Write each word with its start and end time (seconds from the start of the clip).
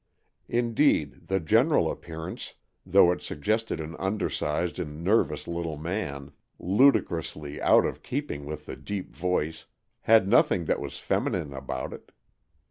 Indeed, 0.49 1.27
the 1.27 1.39
general 1.39 1.91
appear 1.91 2.27
ance, 2.27 2.55
though 2.87 3.11
it 3.11 3.21
suggested 3.21 3.79
an 3.79 3.95
undersized 3.99 4.79
and 4.79 5.03
nervous 5.03 5.47
little 5.47 5.77
man, 5.77 6.31
ludicrously 6.57 7.61
out 7.61 7.85
of 7.85 8.01
keep 8.01 8.31
ing 8.31 8.45
with 8.47 8.65
the 8.65 8.75
deep 8.75 9.15
voice, 9.15 9.67
had 10.01 10.27
nothing 10.27 10.65
that 10.65 10.81
was 10.81 10.97
feminine 10.97 11.53
about 11.53 11.93
it. 11.93 12.11